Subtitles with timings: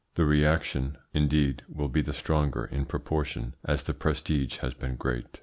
[0.15, 5.37] The reaction, indeed, will be the stronger in proportion as the prestige has been great.